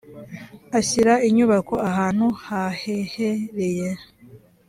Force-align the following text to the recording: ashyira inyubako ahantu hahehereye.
ashyira 0.79 1.13
inyubako 1.27 1.73
ahantu 1.89 2.25
hahehereye. 2.45 3.89